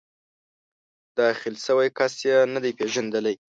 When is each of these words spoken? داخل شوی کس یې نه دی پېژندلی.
داخل 1.19 1.53
شوی 1.65 1.89
کس 1.97 2.13
یې 2.27 2.37
نه 2.53 2.59
دی 2.63 2.71
پېژندلی. 2.79 3.35